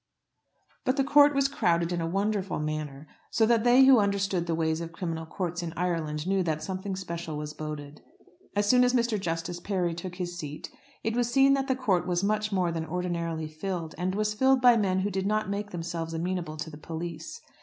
But 0.83 0.97
the 0.97 1.03
court 1.03 1.35
was 1.35 1.47
crowded 1.47 1.91
in 1.91 2.01
a 2.01 2.07
wonderful 2.09 2.59
manner, 2.59 3.05
so 3.29 3.45
that 3.45 3.63
they 3.63 3.85
who 3.85 3.99
understood 3.99 4.47
the 4.47 4.55
ways 4.55 4.81
of 4.81 4.91
criminal 4.91 5.27
courts 5.27 5.61
in 5.61 5.75
Ireland 5.77 6.25
knew 6.25 6.41
that 6.41 6.63
something 6.63 6.95
special 6.95 7.37
was 7.37 7.53
boded. 7.53 8.01
As 8.55 8.67
soon 8.67 8.83
as 8.83 8.95
Mr. 8.95 9.19
Justice 9.19 9.59
Parry 9.59 9.93
took 9.93 10.15
his 10.15 10.39
seat, 10.39 10.71
it 11.03 11.15
was 11.15 11.31
seen 11.31 11.53
that 11.53 11.67
the 11.67 11.75
court 11.75 12.07
was 12.07 12.23
much 12.23 12.51
more 12.51 12.71
than 12.71 12.87
ordinarily 12.87 13.47
filled, 13.47 13.93
and 13.95 14.15
was 14.15 14.33
filled 14.33 14.59
by 14.59 14.75
men 14.75 15.01
who 15.01 15.11
did 15.11 15.27
not 15.27 15.51
make 15.51 15.69
themselves 15.69 16.15
amenable 16.15 16.57
to 16.57 16.71
the 16.71 16.77
police. 16.79 17.39